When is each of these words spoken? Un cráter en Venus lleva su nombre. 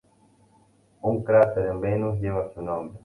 Un 1.03 1.23
cráter 1.23 1.67
en 1.67 1.79
Venus 1.79 2.19
lleva 2.19 2.51
su 2.55 2.63
nombre. 2.63 2.99